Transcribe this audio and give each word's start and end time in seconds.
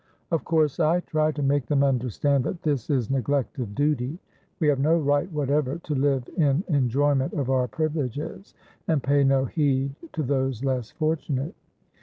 Of 0.31 0.43
course 0.43 0.79
I 0.79 1.01
try 1.01 1.31
to 1.31 1.43
make 1.43 1.67
them 1.67 1.83
understand 1.83 2.43
that 2.45 2.63
this 2.63 2.89
is 2.89 3.11
neglect 3.11 3.59
of 3.59 3.75
duty. 3.75 4.17
We 4.59 4.67
have 4.69 4.79
no 4.79 4.97
right 4.97 5.31
whatever 5.31 5.77
to 5.77 5.93
live 5.93 6.27
in 6.37 6.63
enjoyment 6.69 7.33
of 7.33 7.51
our 7.51 7.67
privileges 7.67 8.55
and 8.87 9.03
pay 9.03 9.23
no 9.23 9.45
heed 9.45 9.93
to 10.13 10.23
those 10.23 10.65
less 10.65 10.89
fortunate. 10.89 11.53